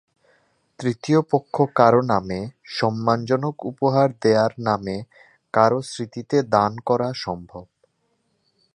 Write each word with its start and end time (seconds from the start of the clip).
তৃতীয় 0.79 1.19
পক্ষ 1.31 1.55
কারো 1.75 2.01
নামে, 2.03 2.39
সম্মানজনক 2.69 3.55
উপহার 3.65 4.07
দেওয়ার 4.21 4.53
নামে, 4.59 4.97
কারো 5.53 5.79
স্মৃতিতে 5.81 6.37
দান 6.49 6.71
করা 6.85 7.09
সম্ভব। 7.15 7.65